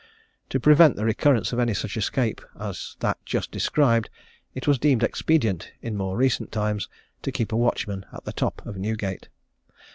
[0.49, 4.09] To prevent the recurrence of any such escape as that just described,
[4.55, 6.89] it was deemed expedient, in more recent times,
[7.21, 9.29] to keep a watchman at the top of Newgate.